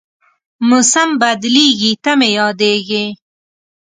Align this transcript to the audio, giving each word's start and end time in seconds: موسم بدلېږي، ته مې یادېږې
موسم 0.69 1.09
بدلېږي، 1.21 1.91
ته 2.03 2.11
مې 2.19 2.29
یادېږې 2.39 3.05